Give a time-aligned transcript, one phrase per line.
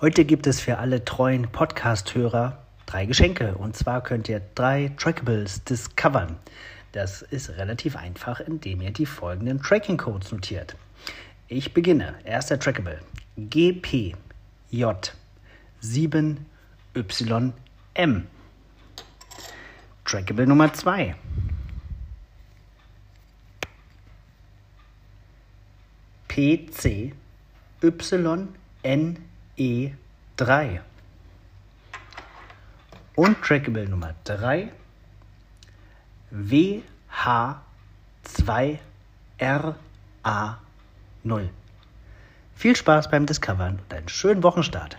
[0.00, 3.54] Heute gibt es für alle treuen Podcast-Hörer drei Geschenke.
[3.56, 6.36] Und zwar könnt ihr drei Trackables discovern.
[6.92, 10.76] Das ist relativ einfach, indem ihr die folgenden Tracking-Codes notiert.
[11.48, 12.14] Ich beginne.
[12.24, 13.00] Erster Trackable.
[13.36, 14.14] GPJ7YM.
[20.04, 21.16] Trackable Nummer 2.
[26.36, 27.12] PC
[27.80, 29.20] YNE3.
[33.14, 34.68] Und Trackable Nummer 3
[36.34, 36.84] WH2RA0.
[42.54, 44.98] Viel Spaß beim Discovern und einen schönen Wochenstart.